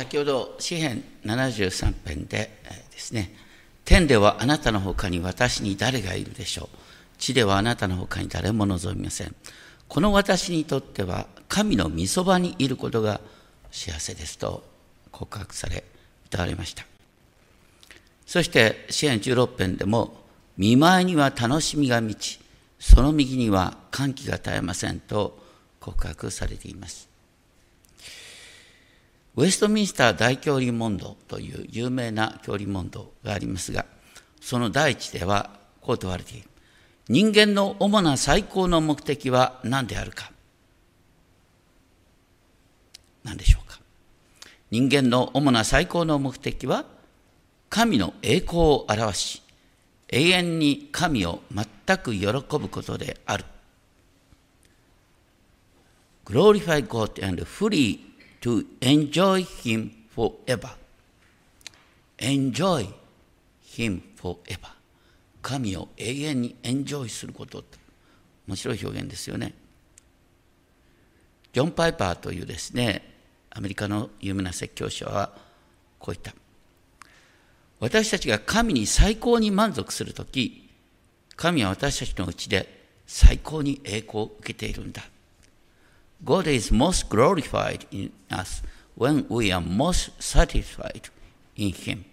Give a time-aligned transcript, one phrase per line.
[0.00, 2.50] 先ほど詩編73編で
[2.90, 3.34] ですね
[3.84, 6.76] 天ではあなたのほかに私に誰がいるでしょう。
[7.18, 9.34] 地ではあなたのほかに誰も望みません。
[9.88, 13.20] この私にとっては神の御そばにいることが
[13.70, 14.62] 幸せですと
[15.12, 15.84] 告白され
[16.24, 16.86] 歌われました。
[18.24, 20.14] そして詩篇16編でも
[20.56, 22.40] 見舞いには楽しみが満ち
[22.78, 25.38] その右には歓喜が絶えませんと
[25.78, 27.09] 告白されています。
[29.36, 33.86] ウェストミンスター大教理問答という有名な教理問答がありますが、
[34.40, 35.50] その第一では
[35.80, 36.48] こう問われている。
[37.08, 40.30] 人間の主な最高の目的は何であるか？
[43.24, 43.80] 何でしょうか？
[44.70, 46.84] 人間の主な最高の目的は
[47.68, 49.42] 神の栄光を表し
[50.08, 53.44] 永遠に神を全く喜ぶことである。
[56.24, 58.09] Glorify God and fully
[58.40, 60.70] to enjoy Him forever.
[62.18, 62.86] enjoy
[63.64, 64.70] Him forever.
[65.42, 67.64] 神を永遠にエンジョイすること
[68.46, 69.54] 面白い表現ですよね。
[71.52, 73.02] ジョン・パイパーというですね、
[73.50, 75.32] アメリカの有名な説教者は
[75.98, 76.34] こう言った。
[77.78, 80.68] 私たちが神に最高に満足するとき、
[81.36, 85.02] 神は私たちのうちで最高に栄光を受けているんだ。
[86.24, 88.62] God is most glorified in us
[88.96, 91.10] when we are most satisfied
[91.56, 92.04] in Him.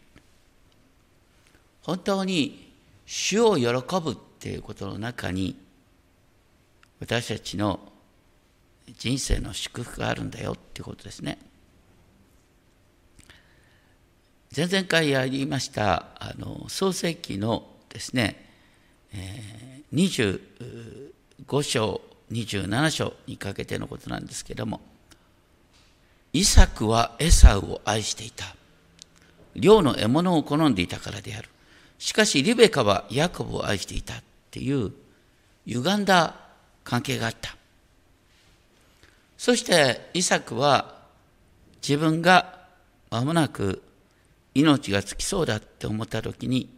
[1.83, 2.73] 本当に
[3.05, 3.66] 主を喜
[4.02, 5.58] ぶっていうことの中に
[7.00, 7.80] 私たちの
[8.97, 11.38] 人生の祝福があるんだよっていうことですね。
[14.55, 18.44] 前々回やりましたあの創世記のですね、
[19.13, 20.39] えー、
[21.39, 24.81] 25章27章にかけてのことなんですけども、
[26.34, 28.56] イサクはエサウを愛していた。
[29.56, 31.50] 漁の獲物を好んでいたからである。
[31.97, 34.92] しかしリベカはヤコブを愛していたっていう
[35.66, 36.35] 歪んだ
[36.84, 37.56] 関係があった。
[39.38, 40.96] そしてイサクは
[41.81, 42.68] 自分が
[43.09, 43.84] 間もなく
[44.53, 46.69] 命が尽きそうだって思った時に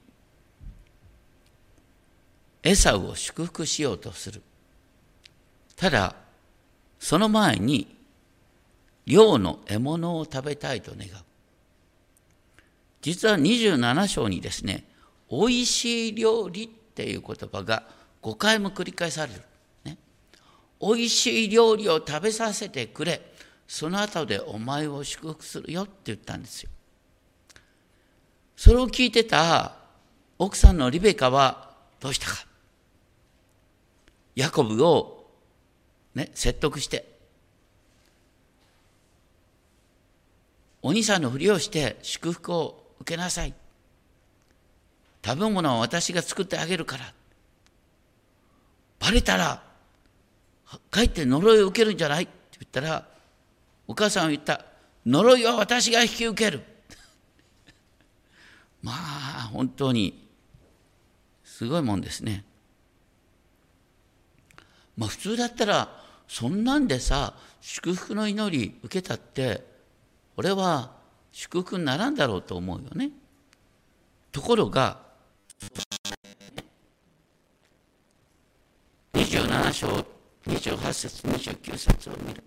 [2.64, 4.42] エサウを祝福しようとする。
[5.80, 6.14] ただ、
[7.00, 7.96] その前に、
[9.06, 11.12] 漁の獲物を食べたいと願う。
[13.02, 14.84] 実は27章にですね、
[15.30, 17.84] おいしい料理っていう言葉が
[18.22, 19.42] 5回も繰り返される。
[19.86, 19.98] ね、
[20.82, 23.22] おいしい料理を食べさせてくれ。
[23.66, 26.70] その後でお前を祝福するよって言ったんですよ。
[28.58, 29.78] それを聞いてた
[30.38, 32.46] 奥さんのリベカはどうしたか。
[34.36, 35.19] ヤコブを
[36.20, 37.06] ね、説得して、
[40.82, 43.54] お兄さんのふりをして祝福を受けなさい。
[45.26, 47.14] 食べ物は私が作ってあげるから。
[49.00, 49.64] バレたら、
[50.92, 53.08] かえって呪いを受けるんじゃないって言ったら、
[53.88, 54.66] お母さんは言った。
[55.06, 56.64] 呪いは私が引き受ける。
[58.84, 60.28] まあ、本当に、
[61.46, 62.44] すごいもんですね。
[64.98, 65.99] まあ普通だったら
[66.30, 69.66] そんなんでさ祝福の祈り受けたって
[70.38, 70.92] 俺は
[71.32, 73.10] 祝福にならんだろうと思うよね。
[74.32, 75.00] ところが
[79.14, 80.06] 27章
[80.46, 82.44] 28節29節を見る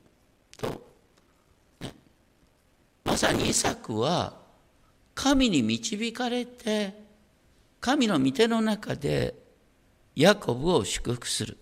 [0.56, 0.68] と、
[1.80, 1.92] ね、
[3.04, 4.38] まさにイサクは
[5.14, 6.94] 神に導かれて
[7.80, 9.34] 神の御手の中で
[10.14, 11.58] ヤコブを祝福する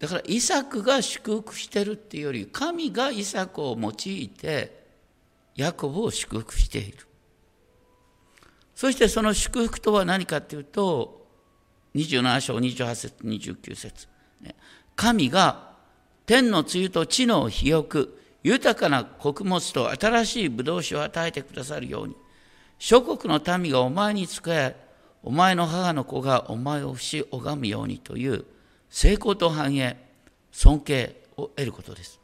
[0.00, 4.80] だからイサクが祝福してるっていうより神がイサクを用いて
[5.54, 7.06] ヤコブを祝福している。
[8.74, 11.26] そしてその祝福とは何かっていうと
[11.94, 14.08] 27章28節29節。
[14.96, 15.70] 神が
[16.24, 18.08] 天の露と地の肥沃
[18.42, 22.16] 豊かな穀物と新しい葡萄酒を与えてくださるように
[22.78, 24.76] 諸国の民がお前に仕え
[25.22, 28.46] お前の母の子がお前をし拝むようにという
[28.90, 29.96] 成功と繁栄、
[30.50, 32.20] 尊敬を得ることです。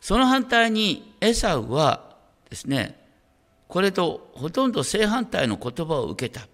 [0.00, 2.16] その反対にエサウは
[2.48, 3.04] ですね、
[3.66, 6.46] これとほとんど正反対の言葉を受けた。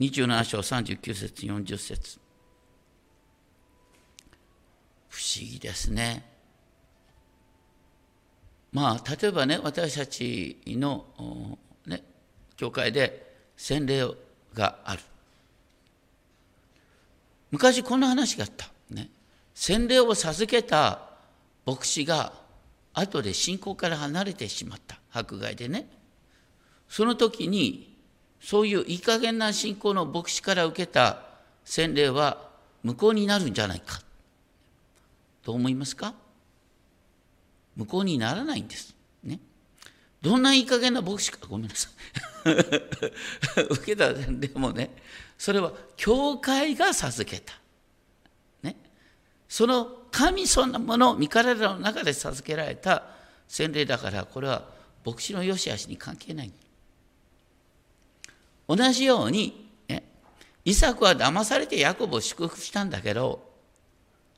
[0.00, 2.20] 27章39節40節
[5.08, 6.24] 不思議ですね。
[8.72, 12.04] まあ例えばね私たちの、ね、
[12.56, 14.06] 教会で洗礼
[14.54, 15.02] がある
[17.50, 18.68] 昔こんな話があった。
[18.90, 19.08] ね。
[19.54, 21.00] 洗礼を授けた
[21.66, 22.32] 牧師が
[22.94, 25.88] 後で信仰から離れてしまった迫害でね
[26.88, 27.96] その時に
[28.40, 31.22] そういういい加減な信仰の牧師から受けた
[31.64, 32.48] 洗礼は
[32.82, 34.00] 無効になるんじゃないか
[35.42, 36.14] と思いますか？
[37.76, 38.94] 無効にならないんです。
[39.22, 39.40] ね。
[40.22, 41.88] どんないい加減な牧師か、ごめんなさ
[42.46, 42.50] い。
[43.70, 44.90] 受けた洗礼もね、
[45.38, 47.54] それは教会が授けた。
[48.62, 48.76] ね。
[49.48, 53.04] その神そんなもの、身体の中で授けられた
[53.46, 54.64] 洗礼だから、これは
[55.06, 56.52] 牧師の良し悪しに関係ない。
[58.66, 60.02] 同じように、ね、
[60.64, 63.48] イサクは騙されてヤコブを祝福したんだけど、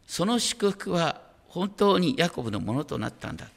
[0.06, 3.48] その祝福は本当にヤコブのものとなったんだ。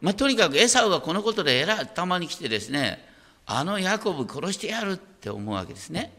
[0.00, 3.09] まあ、とにかくエサウはこのことでえらい頭に来てですね、
[3.52, 6.12] あのヤコブ殺してやるって思うわけですね。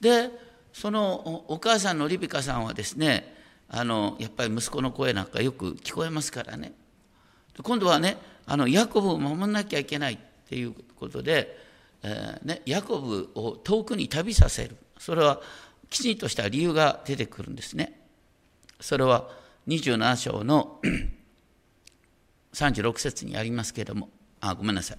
[0.00, 0.30] で、
[0.72, 3.34] そのお母さんのリビカさんはですね、
[3.68, 6.72] あのやっぱり息子の声なんかよく聞こえますからね。
[7.62, 8.16] 今度はね、
[8.46, 11.58] あのヤコブを守らなきゃいけないっていうことで、
[12.02, 15.40] えー、ね、ヤコブを遠くに旅させるそれは
[15.90, 18.00] きちんとした理由が出てくるんですね
[18.80, 19.28] それは
[19.66, 20.80] 27章の
[22.54, 24.08] 36節にありますけれども
[24.40, 24.98] あごめんなさい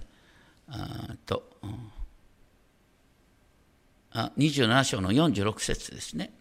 [0.69, 1.44] あと、
[4.12, 6.31] あ27章の46節ですね、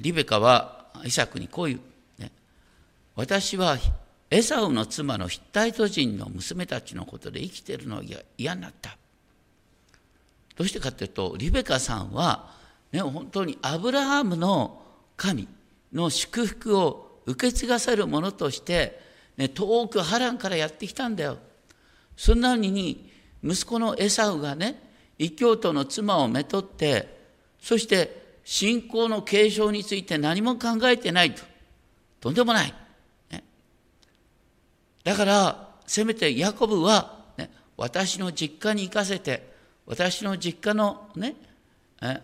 [0.00, 1.80] リベカはイサクにこういう、
[3.16, 3.76] 私は
[4.30, 8.02] エサウの妻のヒッタイト人の娘たちのことで生きてるのが
[8.38, 8.96] 嫌になった。
[10.56, 12.52] どうしてかというと、リベカさんは、
[12.92, 14.82] ね、本当にアブラハムの
[15.16, 15.48] 神
[15.92, 19.00] の祝福を受け継がせるものとして、
[19.36, 21.38] ね、遠く波乱からやってきたんだよ。
[22.20, 23.10] そんなのに、
[23.42, 24.78] 息子のエサウがね、
[25.16, 27.18] 異教徒の妻をめとって、
[27.58, 31.42] そして信仰の継承について何も考えてないと。
[32.20, 32.74] とんでもない。
[33.30, 33.42] ね
[35.02, 39.54] だからせめてヤコブは、ね、私の実家に行かせて
[39.86, 41.36] 私の実家のね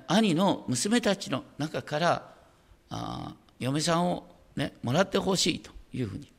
[0.06, 2.34] 兄の娘たちの中から
[2.90, 4.26] あ嫁さんを、
[4.56, 6.30] ね、もらってほしいというふうに。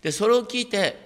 [0.00, 1.05] でそれを聞いて、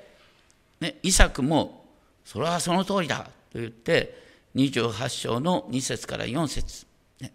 [0.81, 1.85] ね、イサクも
[2.25, 4.19] それはその通りだと言って
[4.55, 6.87] 28章の2節から4節、
[7.21, 7.32] ね、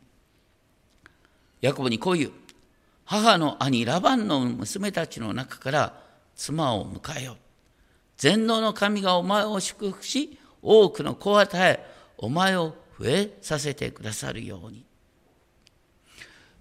[1.62, 2.31] ヤコブにこう言う
[3.06, 6.01] 母の兄ラバンの娘たちの中から
[6.36, 7.38] 妻を迎えよう。
[8.18, 11.86] 全能の神がお前を祝福し、多くの子を与え、
[12.18, 14.86] お前を増えさせてくださるように。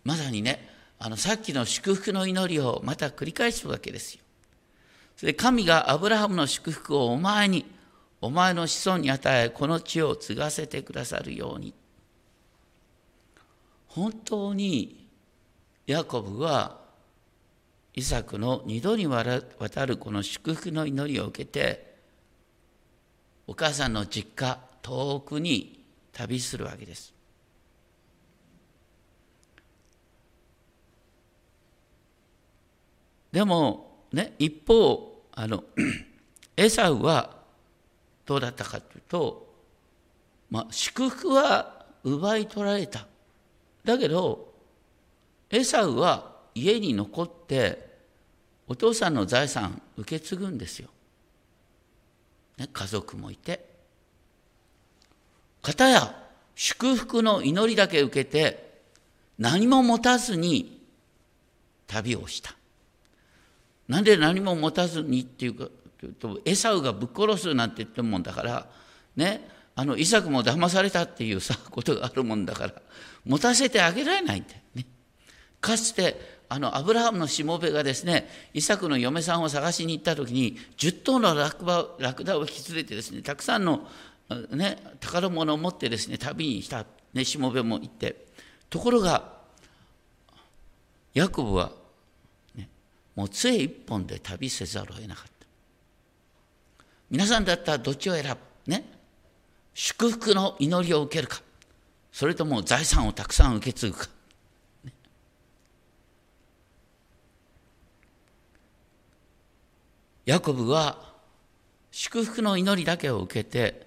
[0.04, 4.23] まさにね、あのさっきの祝福の祈りをまた繰り返すわけですよ。
[5.20, 7.64] で神がアブラハムの祝福をお前に、
[8.20, 11.74] お前の子孫に与え、この地を継がせてくださるように。
[13.88, 15.08] 本当に
[15.86, 16.80] ヤコブは
[17.94, 19.24] イサクの二度にわ
[19.72, 21.94] たるこの祝福の祈りを受けて
[23.46, 27.14] お母さんの実家遠くに旅するわけです。
[33.30, 35.64] でもね一方あの
[36.56, 37.36] エサウは
[38.24, 39.54] どうだったかというと、
[40.50, 43.06] まあ、祝福は奪い取られた
[43.84, 44.52] だけど
[45.50, 47.94] エサウは家に残って
[48.66, 50.88] お父さんの財産受け継ぐんですよ。
[52.56, 53.68] ね、家族もいて。
[55.60, 56.14] かたや
[56.54, 58.80] 祝福の祈りだけ受けて
[59.38, 60.80] 何も持たずに
[61.86, 62.54] 旅をした。
[63.88, 65.68] なんで何も持たずにっていうか
[66.00, 68.66] というとエサウがぶっ殺すなんて言ってるもんだから
[69.16, 72.74] ねあのイサクも騙されたっていうさことがあるもんだから
[73.24, 74.86] 持たせてあげられないんだよね。
[75.60, 83.88] かつてあのアブラハムのしもべがですねイサクの嫁さんを探しに行った時に10頭のラクダラクダを引き連れてですねたくさんの、
[84.50, 88.26] ね、宝物を持ってですね旅にした、ね、しもべも行って
[88.68, 89.34] ところが
[91.14, 91.70] ヤコブは、
[93.14, 95.30] もう杖一本で旅せざるを得なかった。
[97.10, 98.70] 皆さんだったらどっちを選ぶ？
[98.70, 98.84] ね？
[99.74, 101.42] 祝福の祈りを受けるか。
[102.12, 104.08] それとも財産をたくさん受け継ぐか。
[110.26, 111.12] ヤコブは
[111.90, 113.86] 祝福の祈りだけを受けて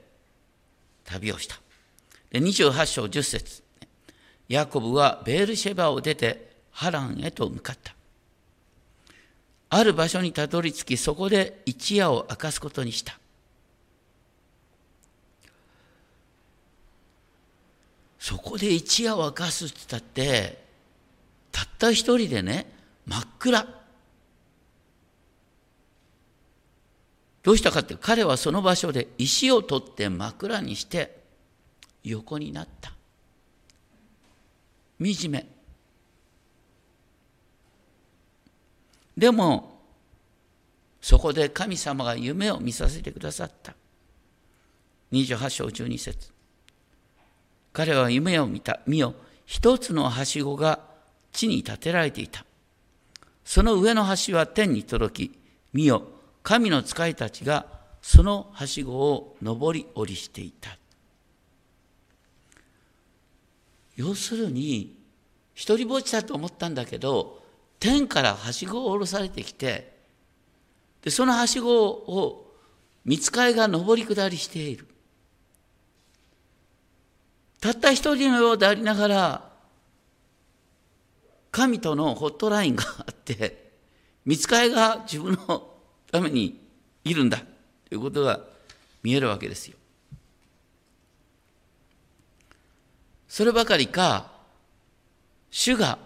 [1.03, 1.60] 旅をした。
[2.29, 3.63] で28章10節。
[4.48, 7.96] ヤコブはベールシェバを出てハランへと向かった。
[9.69, 13.19] ある場所にたどり着き、そこで一夜を明かすことにした。
[18.19, 20.65] そこで一夜沸かすって言ったって
[21.51, 22.69] たった一人でね
[23.05, 23.65] 真っ暗。
[27.43, 31.17] どうしたかって彼はその場所で石を取って枕にして
[32.03, 32.91] 横になった。
[35.00, 35.56] 惨め。
[39.17, 39.81] でも
[41.01, 43.74] そこで神様が夢を見させてくださった。
[45.12, 46.31] 28章12節。
[47.74, 48.79] 彼は夢を見た。
[48.86, 50.79] 見よ一つのはしごが
[51.31, 52.45] 地に建てられていた。
[53.43, 55.39] その上の橋は天に届き
[55.74, 56.03] 見よ
[56.43, 57.65] 神の使いたちが
[58.01, 60.77] そのはしごを上り下りしていた。
[63.95, 64.95] 要するに
[65.55, 67.41] 一人ぼっちだと思ったんだけど
[67.79, 69.96] 天からはしごを下ろされてきて
[71.01, 72.55] でそのはしごを
[73.05, 74.88] 見つかいが上り下りしている
[77.62, 79.50] たった一人のようでありながら
[81.51, 83.72] 神とのホットラインがあって
[84.25, 85.74] 見つかいが自分の
[86.12, 86.60] ために
[87.03, 88.41] いるんだということが
[89.01, 89.77] 見えるわけですよ。
[93.27, 94.31] そればかりか
[95.50, 95.98] 主が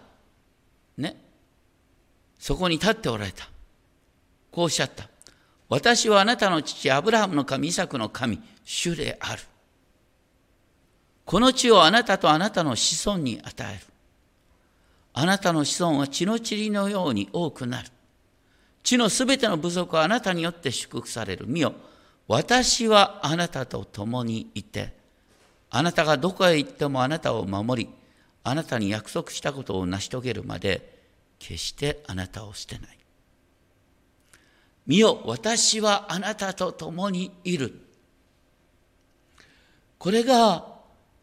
[0.98, 1.16] ね
[2.42, 3.48] そこに立っておられた。
[4.52, 5.08] こうおっしゃった。
[5.70, 9.44] 私はあなたの父アブラハムの神イサクの神主である。
[11.24, 13.86] この地をあなたとあなたの子孫に与える。
[15.14, 17.90] あなたの子孫は血の塵のように多くなる。
[18.82, 21.46] 地のすべての部族はあなたによって祝福される。
[21.48, 21.76] 見よ、
[22.28, 24.96] 私はあなたと共にいて、
[25.70, 27.90] あなたがどこへ行ってもあなたを守り、
[28.44, 31.01] あなたに約束したことを成し遂げるまで、
[31.42, 32.98] 決してあなたを捨てない。
[34.86, 37.74] 見よ、私はあなたと共にいる。
[39.98, 40.66] これが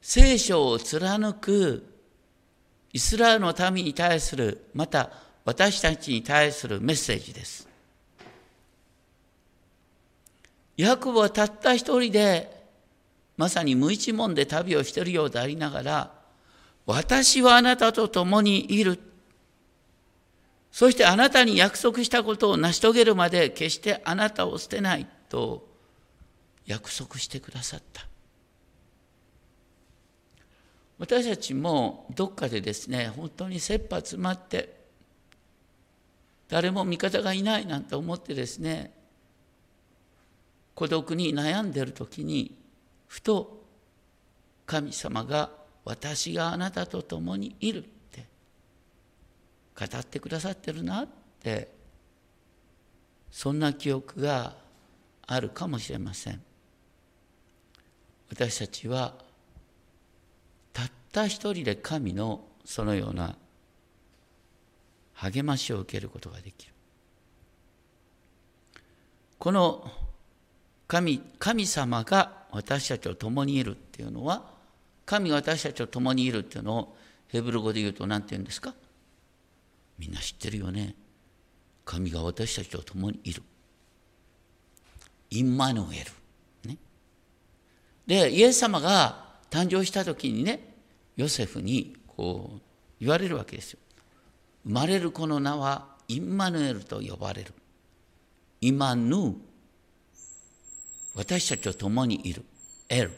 [0.02, 1.86] 聖書を貫く
[2.92, 5.10] イスラエルの民に対する、また
[5.44, 7.68] 私たちに対するメッセージです。
[10.76, 12.58] ヤコブはたった一人で、
[13.36, 16.12] まさに無一文で旅をしているようでありながら、
[16.86, 18.98] 私はあなたと共にいる。
[20.70, 25.66] そしてあなたに約束したことを成し遂げるまで決してあなたを捨てないと
[26.66, 28.06] 約束してくださった。
[30.98, 34.78] 私たちもどっかでですね、本当に切羽詰まって
[36.48, 38.92] 誰も味方がいないなんて思ってですね
[40.74, 42.56] 孤独に悩んでる時に
[43.06, 43.64] ふと
[44.66, 45.50] 神様が
[45.84, 47.84] 私があなたと共にいる
[49.78, 51.08] 語ってくださってるなっ
[51.40, 51.70] て
[53.30, 54.56] そんな記憶が
[55.26, 56.42] あるかもしれません。
[58.30, 59.14] 私たちは
[60.72, 63.36] たった一人で神のそのような
[65.14, 66.72] 励ましを受けることができる。
[69.38, 69.88] この
[70.88, 74.50] 神神様が私たちと共にいるっていうのは
[75.06, 76.96] 神が私たちと共にいるっていうのを
[77.28, 78.74] ヘブル語で言うと何て言うんですか？
[79.98, 80.94] みんな知ってるよね
[81.84, 83.42] 神が私たちと共にいる
[85.30, 86.04] インマヌエ
[86.64, 86.78] ル、ね、
[88.06, 90.74] でイエス様が誕生した時にね
[91.16, 92.60] ヨセフにこう
[93.00, 93.78] 言われるわけですよ
[94.64, 97.52] 生まれる子の名はインマヌエルと呼ばれる。
[98.62, 99.34] イマヌ
[101.14, 102.44] 私たちと共にいる。
[102.88, 103.12] エル。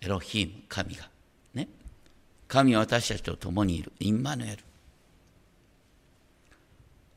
[0.00, 1.08] エロヒム、神が。
[1.54, 1.68] ね。
[2.48, 3.92] 神は私たちと共にいる。
[4.00, 4.58] インマヌエル。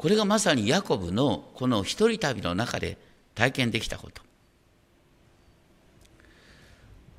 [0.04, 2.98] これがまさにヤコブのこの一人旅の中で
[3.36, 4.22] 体験できたこと。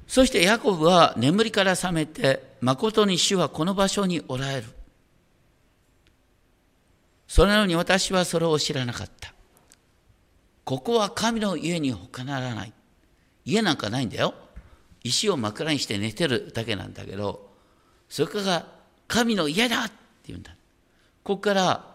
[0.06, 4.64] そしてヤコブは眠りから覚めて、誠に主はこの場所におられる。
[7.26, 9.32] それなのに私はそれを知らなかった。
[10.64, 12.72] ここは神の家に他ならない。
[13.46, 14.34] 家なんかないんだよ。
[15.02, 17.48] 石を枕にして寝てるだけなんだけど、
[18.10, 18.66] それから
[19.08, 19.94] 神の家だって
[20.26, 20.50] 言うんだ。
[21.22, 21.93] ここから、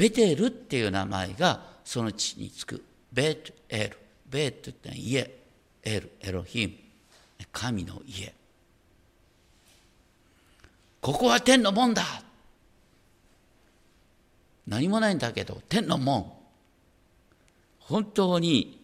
[0.00, 2.82] ベテルっていう名前がその地につく。
[3.12, 3.98] ベトエル。
[4.30, 5.30] ベトって家。
[5.82, 6.72] エル、エロヒム。
[7.52, 8.32] 神の家。
[11.02, 12.02] ここは天の門だ
[14.66, 16.32] 何もないんだけど天の門
[17.78, 18.82] 本当に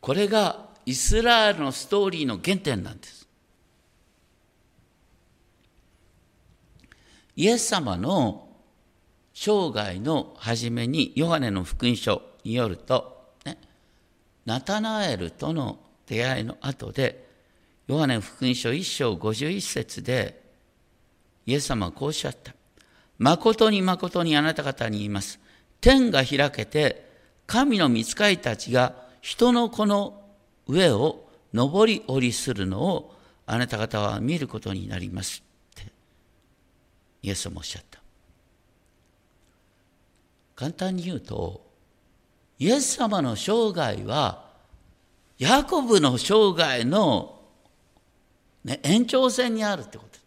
[0.00, 3.28] これがイスラエルのストーリーの原点なんです
[7.36, 8.49] イエス様の
[9.42, 13.56] 生涯の初めにヨハネの福音書によると、ね、
[14.44, 17.26] ナタナエルとの出会いの後で
[17.88, 20.42] ヨハネ福音書1章51節で、
[21.46, 22.54] イエス様はこうおっしゃった。
[23.18, 25.40] 誠に誠にあなた方に言います。
[25.80, 27.08] 天が開けて、
[27.46, 30.22] 神の御使いたちが人の子の
[30.68, 33.16] 上を上り下りするのを
[33.46, 35.42] あなた方は見ることになります
[35.80, 35.90] って
[37.22, 37.99] イエスもおっしゃった
[40.60, 41.62] 簡単に言うと
[42.58, 44.44] イエス様の生涯は
[45.38, 47.40] ヤコブの生涯の、
[48.62, 50.18] ね、延長線にあるってこと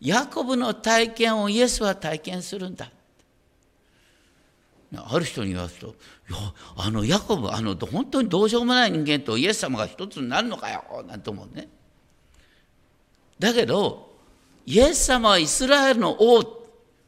[0.00, 2.90] ヤコブの体験をイエスは体験するんだ
[4.96, 5.90] ある人に言わすと、い
[6.32, 6.38] や、
[6.76, 11.68] あのヤコブ、あの本当にどうしようもない人間とイエス様が一つになるのかよ、なんて思うね。
[13.38, 14.16] だけど、
[14.64, 16.42] イエス様はイスラエルの王、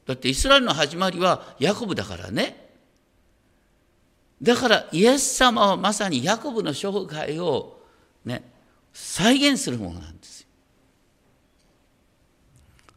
[0.04, 2.59] だってイスラエルの始まりはヤコブだからね。
[4.42, 7.80] だからイエス様はまさにヤコブの生涯を
[8.24, 8.42] ね、
[8.92, 10.46] 再現するものなんですよ。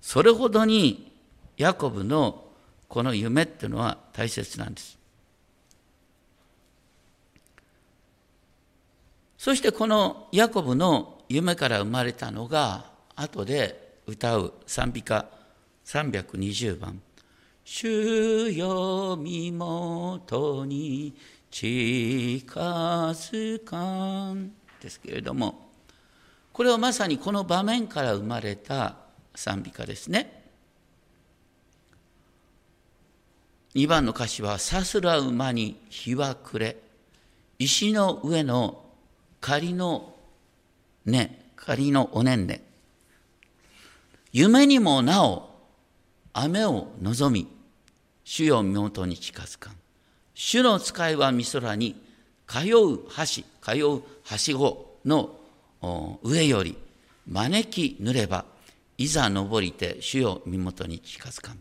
[0.02, 1.12] それほどに
[1.58, 2.46] ヤコブの
[2.88, 4.98] この夢っていうのは大切なんです。
[9.38, 15.28] そしてこのヤコブの夢から生まれたのが後で歌う賛美歌
[15.86, 17.02] 320番
[17.66, 21.14] 「主よ身元に
[21.54, 22.52] 近
[23.12, 25.70] づかん」ですけれども
[26.52, 28.98] これはまさにこの場面から生まれた
[29.36, 30.44] 賛美歌ですね。
[33.74, 36.78] 2番の歌詞は、さすら馬に日は暮れ、
[37.58, 38.86] 石の上の
[39.42, 40.16] 仮の
[41.06, 42.64] 根、仮のおねんね。
[44.32, 45.50] 夢にもなお
[46.34, 47.48] 雨を望み、
[48.24, 49.76] 主よ身元に近づかん。
[50.34, 51.96] 主の使いは美空に
[52.48, 55.40] 通う橋、通うはしごの
[56.24, 56.78] 上より
[57.28, 58.46] 招きぬれば、
[58.98, 61.60] いざ登りて主よ身元に近づかん。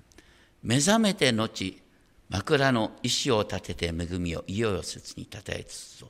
[0.62, 1.80] 目覚めて後、
[2.28, 6.08] 枕の石を立てて恵みをいよいよ切にたたえつつぞ。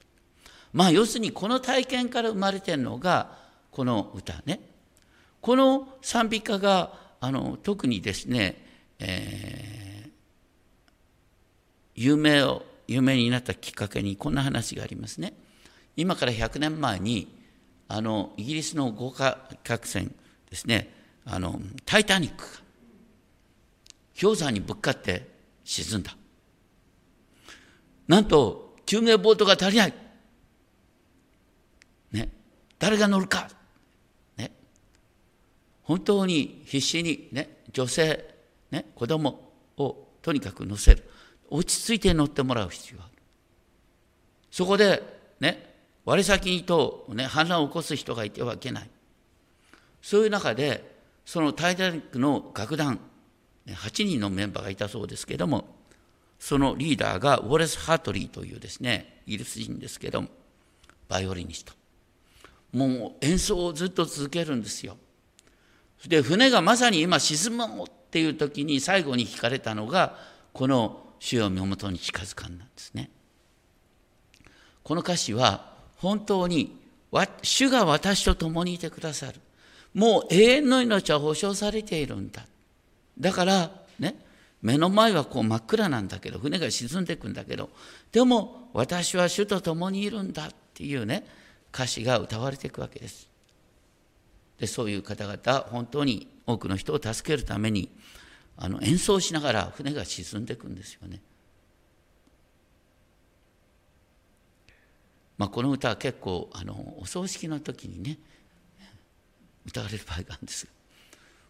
[0.72, 3.36] まあ要するにこの体験から生まれてるのが
[3.70, 4.60] この歌ね。
[5.40, 8.64] この賛美歌があの特にですね、
[9.00, 9.81] えー、
[11.94, 15.34] 有名を有名になったきっかけにこんな話がありますね。
[15.96, 17.38] 今から100年前に
[17.88, 20.14] あのイギリスの豪華客船
[20.48, 20.90] ですね
[21.26, 22.62] あのタイタニックが
[24.20, 25.28] 氷山にぶっかって
[25.64, 26.16] 沈んだ。
[28.08, 29.94] なんと、救命ボートが足りない。
[32.12, 32.28] ね。
[32.78, 33.48] 誰が乗るか。
[34.36, 34.52] ね。
[35.82, 38.34] 本当に必死にね、女性、
[38.70, 41.08] ね、子供をとにかく乗せる。
[41.52, 43.12] 落ち着いて乗ってもらう必要がある。
[44.50, 45.02] そこで、
[45.38, 48.90] ね、割先にと、ね、反乱を起こす人がいてはいけない。
[50.00, 52.98] そういう中で、そのタイタニックの楽団、
[53.66, 55.76] 8人のメンバーがいたそうですけれども、
[56.38, 60.28] そのリーダーがウォレス・ハートリーというですね、イギリス人ですけども、
[61.08, 61.72] バイオリニスト。
[62.72, 64.96] もう演奏をずっと続けるんですよ。
[66.08, 70.16] で、船がまさに今沈むっていう時に最後に弾かれたのが、
[70.52, 73.08] この主よ身元に近づかんなんですね。
[74.82, 76.76] この歌詞は本当に
[77.42, 79.34] 主が私と共にいてくださる。
[79.94, 82.44] もう永遠の命は保証されているんだ。
[83.20, 84.16] だからね
[84.62, 87.70] 目の前はこう真っ暗なんだけど船が沈んでいくんだけど
[88.10, 91.24] でも私は主と共にいるんだっていうね
[91.72, 93.28] 歌詞が歌われていくわけです。
[94.58, 97.90] でそういう方々本当に多くの人を助けるために
[98.56, 101.20] あの演奏しながら船が沈んでいくんですよね。
[105.38, 108.18] まあ、この歌は結構あのお葬式の時にね
[109.66, 110.72] 歌われる場合があるんですが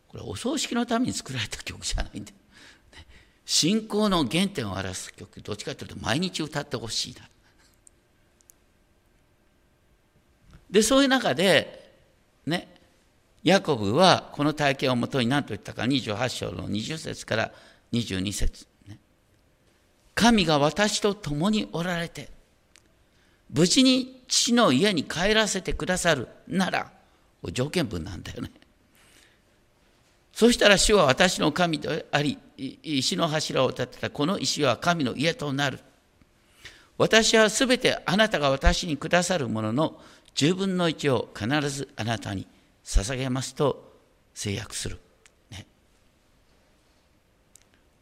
[0.08, 2.32] これお葬式のために作られた曲じゃないんで、
[3.44, 5.40] 信仰の原点を表す曲。
[5.42, 7.28] どっちかというと毎日歌ってほしいな。
[10.70, 11.98] でそういう中で
[12.46, 12.71] ね
[13.44, 17.52] ヤコブはこの体験をもとに何と言ったか28章の20節から
[17.92, 18.98] 22節、ね、
[20.14, 22.28] 神が私と共におられて
[23.50, 26.90] 無事に父の家に帰らせてくださるなら
[27.52, 28.50] 条件文なんだよね
[30.32, 35.78] そしたら主は私の神であり、石の柱を立てたこの石は神の家となる。
[36.98, 40.00] 私はすべてあなたが私にくださるものの
[40.34, 42.46] 十分の一を必ずあなたに
[42.84, 43.92] 捧げますと
[44.34, 44.98] 制約する。
[45.50, 45.66] ね、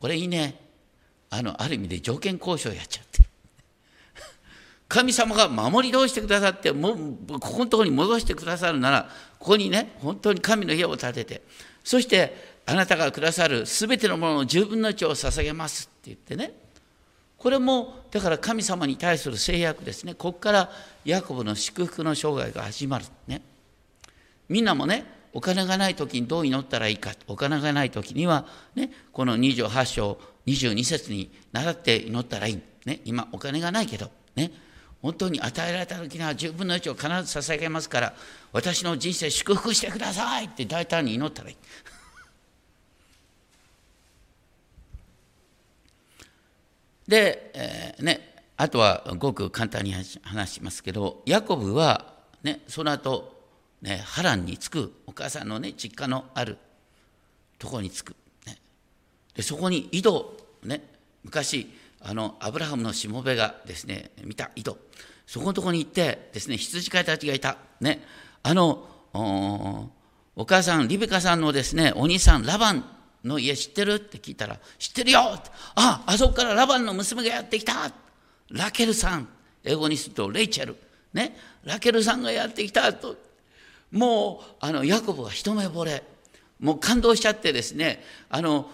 [0.00, 0.60] これいいね。
[1.30, 3.20] あの、ある意味で条件交渉やっちゃって。
[4.90, 6.96] 神様が守り通してくださっても
[7.38, 11.42] ここのところに戻してくださるならここにね本当に神の家を建てて
[11.84, 12.34] そして
[12.66, 16.52] あなたがくださる全てのものの十分の1を捧げますって言ってね
[17.38, 20.70] これもだから神様に対する制約ですねここから
[21.04, 23.42] ヤコブの祝福の生涯が始まるね
[24.50, 34.50] みんなもねお金がない時にどう祈ったらいいかお金がない時にはねこの28章22節に習って祈ったらいい、ね、今お金がないけどね
[35.00, 38.14] 本当に与えられた時には10分の1を必ず捧げますから
[38.52, 41.56] 私の人生祝福してくださいって大胆に祈ったらいい。
[47.08, 53.39] で、えー、ね、あとはごく簡単に話しますけどヤコブは、ね、その後、
[53.82, 56.58] ね、波乱に着くお母さんの、ね、実家のある
[57.58, 58.16] ところに着く、
[58.46, 58.58] ね、
[59.34, 60.82] でそこに井戸、ね、
[61.24, 61.70] 昔
[62.02, 64.76] あのアブラハムのしもべがですね見た井戸。
[65.26, 68.02] そこのところに行ってですね羊飼いたちがいた、ね、
[68.42, 72.84] あのお母さんリベカさんのですねお兄さんラバン
[73.24, 73.94] の家知ってる？
[73.94, 75.20] って聞いたら知ってるよ！
[75.74, 77.92] ああそこからラバンの娘がやってきた！
[78.50, 79.28] ラケルさん。
[79.62, 80.76] 英語にするとレイチェル。
[81.12, 81.36] ね。
[81.64, 83.14] ラケルさんがやってきたと
[83.90, 86.02] もうあのヤコブは一目惚れ。
[86.60, 88.70] もう感動しちゃってですねあの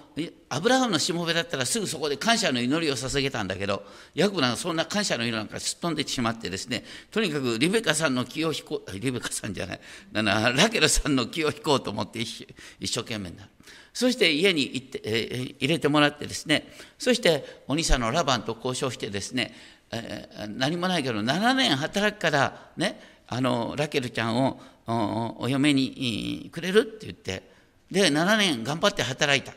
[0.49, 9.81] アブラハムのしもべだったらすぐそこで感謝の祈りを捧げたんだけどヤコブなんかそんな感謝の祈りなんかすっ飛んでしまってですねとにかくリベカさんの気を引こうリベカさんじゃない。
[10.13, 12.47] ラケルさんの気を引こうと思って一
[12.83, 13.51] 生懸命になる。
[13.93, 19.55] そして家に行って、えー、入れてもらってですねそしてお兄さんのラバンと交渉してですね、
[19.91, 27.55] えー、何もないけど7年働くからねあのラケルちゃんをお嫁にくれるって言って。
[27.91, 29.53] で7年頑張って働いた。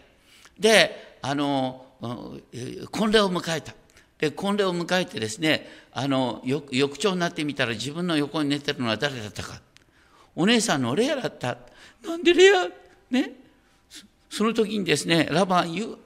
[0.59, 1.85] であの
[2.91, 3.73] 婚礼を迎えた。
[4.17, 9.61] で婚礼を迎えてですねあの翌朝になってみたら自分の横に寝てるのは誰だったか。
[10.35, 11.57] お姉さんのレアだった。
[12.05, 12.67] なんでレア？
[13.09, 13.33] ね？
[14.29, 15.97] その時にですねラバン言う。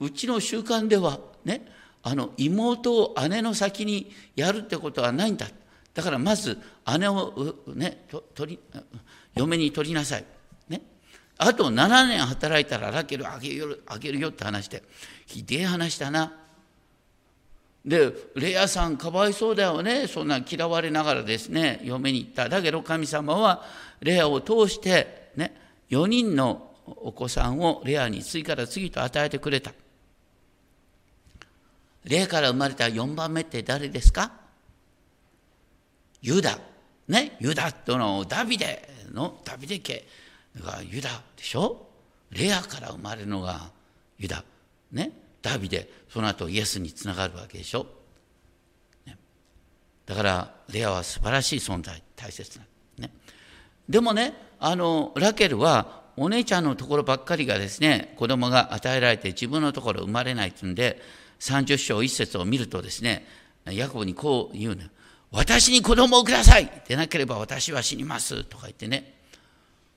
[0.00, 1.66] うちの習慣ではね？
[2.02, 5.46] あの妹を姉の先にやるってことはないんだ。
[5.94, 6.58] だからまず
[6.98, 8.80] 姉をね取り
[9.34, 10.24] 嫁に取りなさい。
[10.68, 10.82] ね。
[11.38, 14.82] あと7年働いたらラケルあげるあげるよって話して
[15.26, 16.32] ひでえ話だな。
[17.84, 20.06] でレアさんかわいそうだよね。
[20.06, 21.80] そんな嫌われながらですね。
[21.82, 22.48] 嫁に行った。
[22.48, 23.64] だけど神様は
[24.00, 25.56] レアを通してね
[25.90, 29.72] 4人のお子さんをレアに次から次と与えてくれた。
[32.04, 34.39] レアから生まれた4番目って誰ですか？
[36.22, 36.58] ユダ。
[37.08, 37.36] ね？
[37.40, 40.06] ユダとのダビデのダビデ家。
[40.64, 41.86] がユダでしょ？
[42.30, 43.70] レアから生まれるのが
[44.18, 44.44] ユダ。
[44.92, 45.12] ね？
[45.42, 45.88] ダビデ。
[46.08, 47.86] その後イエスにつながるわけでしょ、
[50.06, 52.02] だからレアは素晴らしい存在。
[52.16, 52.64] 大切な、
[52.98, 53.12] ね、
[53.88, 61.00] でもねあのラケルはお姉ちゃんのところばっかりがですね子供が与えられて自分のところ生まれないっていうんで
[61.38, 63.24] 30章1節を見るとですね
[63.64, 64.82] ヤコブにこう言うの
[65.32, 66.82] 私に子供をください。
[66.88, 68.44] でなければ私は死にます。
[68.44, 69.20] とか言ってね。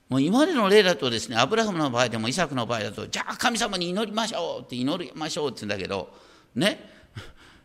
[0.08, 6.12] もう今までの例だとですね、アブラハムの場合でもイサクの場合だと、じゃあ神様に祈りましょうって祈りましょうって言うんだけど、
[6.54, 6.88] ね、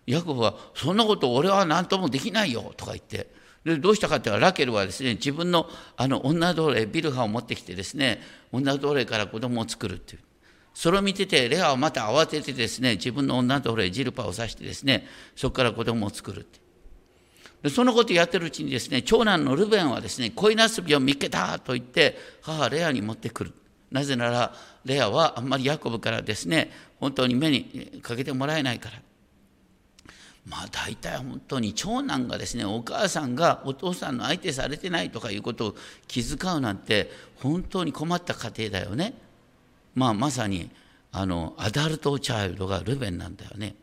[0.08, 2.74] ヤコブは、そんなこと俺は何ともできないよ。
[2.76, 3.30] とか言って、
[3.64, 10.22] でどうしたかっていうと、ラケルはですね、自分のあの女奴隷、ビルハを持ってきてですね、女奴隷から子供を作るっていう。
[10.74, 15.06] それを見てて、レアはまた慌ててですね、自分の女奴隷、ジルパを刺してですね、
[15.36, 16.60] そこから子供を作るって。
[17.62, 23.54] でそのことをやってるうちにですね長男のルベンはですね恋なすびを見っけたと言って母レアに持ってくる。
[23.92, 24.54] なぜなら
[24.86, 29.02] レアはあんまりヤコブからですね本当に目にかけてもらえないから。
[30.46, 35.76] まあ大体本当に長男がですねお母さんがお父さんの相手されてないとかいうことを
[36.08, 39.14] 気遣うなんて本当に困った家庭だよね。
[39.96, 40.70] まあまさに
[41.12, 43.76] あのアダルトチャイルドがルベンなんだよね。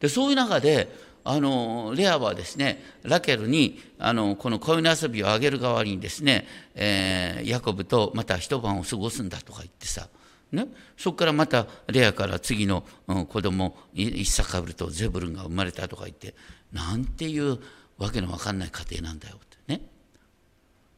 [0.00, 10.08] でそういう中であのレアはですねラケルにあのこの恋の遊びをあげる代わりにですね、えー、ヤコブとまた一晩を過ごすんだとか言ってさ、
[10.52, 16.34] ね、そこからまたレアから次の、うん、子供イッサカブルとゼブルンが生まれたとか言って
[16.72, 17.58] なんていう
[17.98, 19.82] わけのわかんない家庭なんだよってね。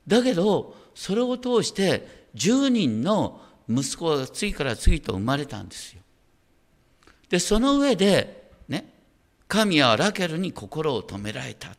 [0.06, 6.02] だけどそれを通して10人の息子が次から次と生まれたんですよ。
[7.28, 8.39] でその上で
[9.50, 11.70] 神はラケルに心を止められた。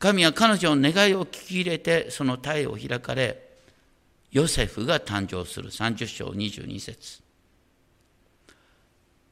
[0.00, 3.40] 神は彼女の願いを聞き入れてその体を開かれ
[4.32, 7.22] ヨセフが誕生する30章22節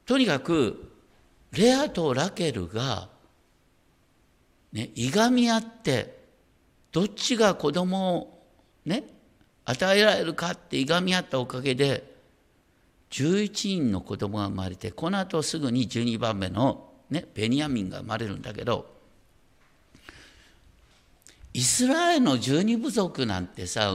[0.06, 0.92] とにかく
[1.52, 3.08] レアとラケルが
[4.72, 6.18] ね、いがみ合って
[6.92, 8.42] どっちが子供を
[8.84, 9.04] ね
[9.64, 12.15] 与えられるかっていがみ合ったおかげで
[13.10, 18.96] 11人の子供が生まれてこの後すぐに12番目の、ね、ベニヤミンが生まれるんだけど
[21.56, 23.94] イスラエルの十二部族なんてさ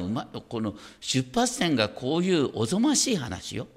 [0.50, 3.68] この出発点がこういうおぞましい話よ。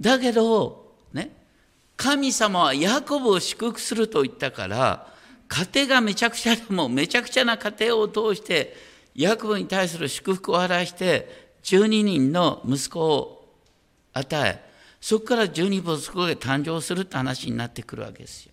[0.00, 1.30] だけどね
[1.96, 5.14] 神様はヤコブを祝福すると言ったから
[5.48, 8.74] 家庭がめちゃくちゃでもめちゃくちゃな家庭を通して
[9.14, 13.54] ヤコブに対する祝福を表して12人の息子を
[14.12, 14.64] 与え
[15.00, 18.52] そこから12部族が誕生するって話になってくるわけですよ。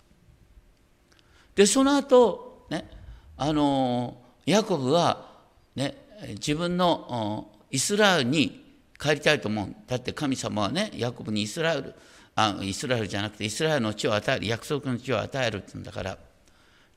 [1.55, 2.89] でその後ね
[3.37, 5.29] あのヤコブは
[5.75, 5.95] ね
[6.31, 8.61] 自分のイスラエルに
[8.99, 11.95] 帰りたいと思うだって神様はねヤコブにイスラエル
[12.35, 16.17] あイスラエルじゃなくてイスラエルの地を与える約束の地を与えるって言うんだから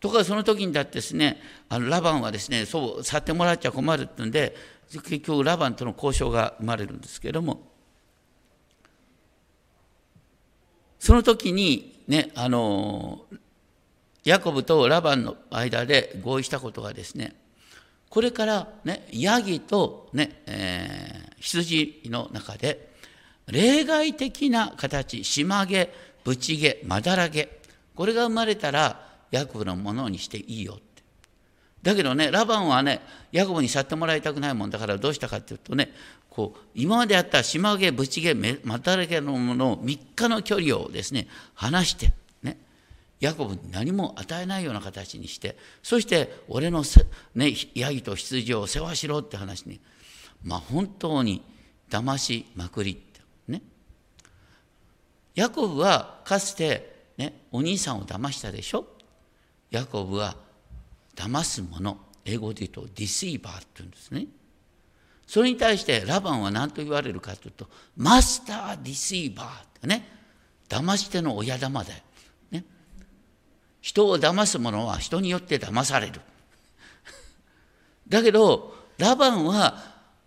[0.05, 1.41] ところがその時にだってですね
[1.71, 4.55] あのラバンはですねそう去ってもらっちゃ困るって言うんで
[4.93, 7.73] 結局ラバンとの交渉が生まれるんですけれども。
[10.99, 13.25] その時にねあの
[14.25, 17.35] ヤコブとラバンの間で合意したことがですね
[18.11, 22.91] これからねヤギとね、えー、羊の中で
[23.47, 25.91] 例外的な形島毛
[26.25, 27.49] ブチ毛まだら毛
[27.95, 29.04] これが生まれたら
[29.35, 31.03] ヤコブのものにしていいよって。
[31.83, 35.93] だけどね、ラバンはね、ヤコブに去ってもらいたくないもんだからどうしたかっていうとね、
[36.31, 42.59] こう今まであった島毛、ブチ毛、またらけのものを3日の距離をですね、離して、ね、
[43.21, 46.85] ヤコブに何も与えないような形にして、そして俺の
[47.35, 49.81] ね、ヤギと羊を世話しろって話に、
[50.45, 51.43] まあ本当に
[51.91, 53.63] 騙しまくりって、ね。
[55.35, 58.87] ヤコブはかつて、ね、お兄さんを騙したでしょ？
[59.75, 60.37] ヤコブは
[61.17, 64.27] 騙す者英語で言うと deceiver って言うんですね。
[65.27, 70.09] それに対してラバンは何と言われるかというと master deceiver ってね。
[70.69, 72.01] 騙し手の親玉だよ、
[72.51, 72.65] ね、
[73.83, 76.21] 人を騙す者は人によって騙される。
[78.09, 79.77] だけどラバンは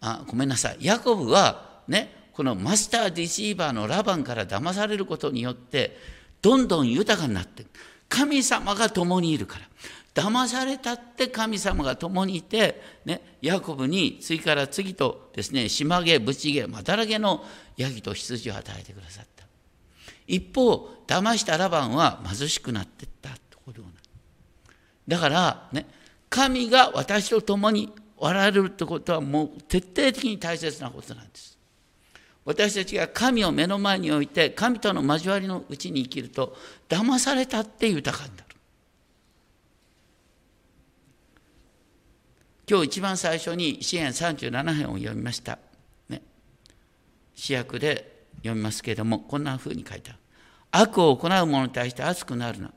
[0.02, 0.78] あごめんなさい。
[0.82, 5.98] ヤコブはねこの master deceiver のラバンから騙されることによって
[6.42, 7.66] どんどん豊かになって
[8.10, 9.68] 神様が共にいるから。
[10.14, 17.46] 騙されたって神様が共にいて、ね、ヤコブに次から次とですね島毛ブチ毛まだらけの
[17.78, 19.46] ヤギと羊を与えてくださった。
[20.26, 23.84] 一方騙したラバンは貧しくなっていったところ
[25.08, 25.86] だからね
[26.30, 31.57] 神が私と共におられるってことはもう徹底的に大切なことなんです。
[32.48, 36.56] 私たちが神を目の前に置いて神との交わりのうちに生きると
[36.88, 38.44] 騙されたって豊かになる。
[42.70, 45.60] 今日一番最初に支援37編を読みました、
[46.08, 46.22] ね、
[47.36, 50.20] 主役で読みますけれどもこんなふうに書いてある。
[50.72, 52.72] 悪を行う者に対して熱くなるな。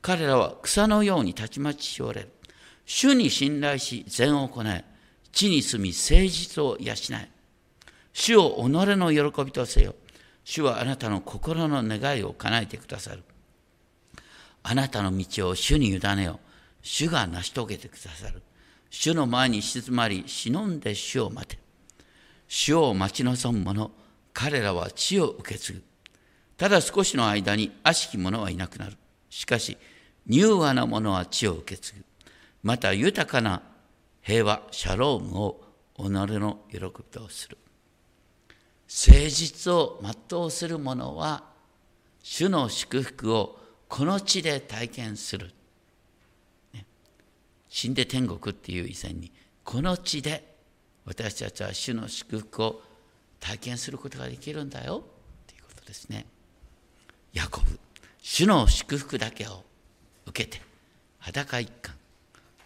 [0.00, 2.30] 彼らは草のようにたちまちしおれる。
[2.86, 4.82] 主に信頼し善を行え。
[5.30, 7.39] 地に住み誠実を養え。
[8.20, 9.94] 主を己の喜びとせよ。
[10.44, 13.22] 主はあなたの心の願いを叶えてくださる。
[14.62, 16.38] あなたの道を主に委ねよ。
[16.82, 18.42] 主が成し遂げてくださる。
[18.90, 21.58] 主の前に静まり、忍んで主を待て。
[22.46, 23.90] 主を待ち望む者、
[24.34, 25.82] 彼らは地を受け継ぐ。
[26.58, 28.98] ただ少しの間に悪しき者はいなくなる。
[29.30, 29.78] しかし、
[30.26, 32.04] 柔和な者は地を受け継ぐ。
[32.64, 33.62] また豊かな
[34.20, 35.64] 平和、シャロームを
[35.96, 37.56] 己の喜びとする。
[38.90, 41.44] 誠実を全うする者は
[42.24, 43.56] 主の祝福を
[43.88, 45.52] この地で体験する、
[46.74, 46.84] ね、
[47.68, 49.30] 死んで天国っていう以前に
[49.62, 50.56] この地で
[51.06, 52.82] 私たちは主の祝福を
[53.38, 55.04] 体験することができるんだよ
[55.46, 56.26] ということですね。
[57.32, 57.78] ヤコブ
[58.20, 59.62] 主の祝福だけを
[60.26, 60.60] 受けて
[61.20, 61.94] 裸一貫。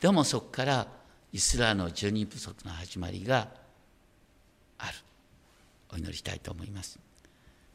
[0.01, 0.87] でもそこから
[1.33, 3.49] イスラエルの十二部族の始まりが
[4.79, 4.95] ある。
[5.95, 6.99] お祈りしたいと思います。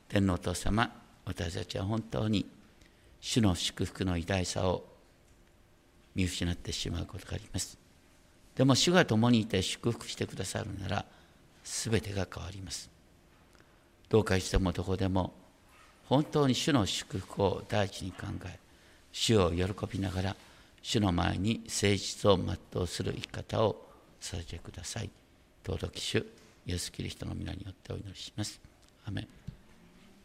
[0.09, 0.91] 天皇お父様、
[1.25, 2.45] 私たちは本当に
[3.21, 4.83] 主の祝福の偉大さを
[6.15, 7.77] 見失ってしまうことがあります。
[8.55, 11.05] でも主が共にいて祝福してくださるなら
[11.63, 12.89] 全てが変わります。
[14.09, 15.33] どうかいつでもどこでも
[16.07, 18.59] 本当に主の祝福を第一に考え
[19.11, 20.35] 主を喜びながら
[20.81, 23.85] 主の前に誠実を全うする生き方を
[24.19, 25.09] させてください。
[25.65, 26.25] 尊き主
[26.65, 28.59] イエス・キリストの皆によってお祈りします。
[29.05, 29.27] アメ